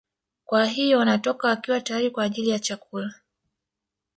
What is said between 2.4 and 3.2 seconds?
ya chakula